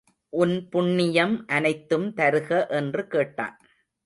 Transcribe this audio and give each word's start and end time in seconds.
உன் 0.33 0.67
புண்ணியம் 0.69 1.35
அனைத்தும் 1.47 2.13
தருக 2.13 2.67
என்று 2.69 3.07
கேட்டான். 3.07 3.55